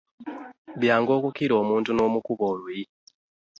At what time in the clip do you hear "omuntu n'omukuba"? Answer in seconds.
1.61-2.43